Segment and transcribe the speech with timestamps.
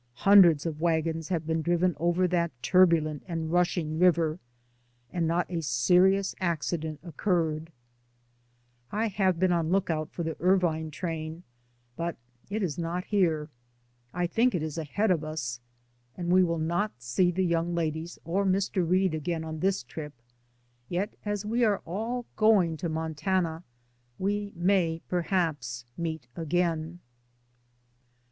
[0.25, 4.39] Hundreds of wagons have been driven over that turbulent and rushing river,
[5.13, 7.71] and not a serious accident occurred.
[8.91, 11.43] I have been on the lookout for the Irvine train,
[11.95, 12.17] but
[12.49, 13.49] it is not here.
[14.11, 15.59] I think it is ahead of us,
[16.17, 18.77] and we will not see the young ladies or Mr.
[18.89, 20.13] Reade again on this trip,
[20.89, 23.63] yet as we are all going to Montana
[24.17, 27.01] we may perhaps meet again.